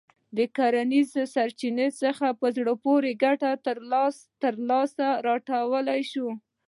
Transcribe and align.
له 0.35 0.45
کرنیزو 0.57 1.21
سرچينو 1.35 1.87
څخه 2.01 2.27
په 2.39 2.47
زړه 2.57 2.73
پورې 2.83 3.11
ګټه 3.23 3.49
لاسته 4.69 5.07
راتلای 5.27 6.01
شي. 6.11 6.27